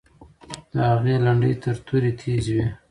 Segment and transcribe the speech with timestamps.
[0.71, 2.67] د هغې لنډۍ تر تورې تیزې وې.